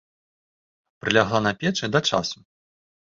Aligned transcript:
Прылягла 1.03 1.39
на 1.47 1.51
печы 1.65 1.85
да 1.97 2.01
часу. 2.09 2.37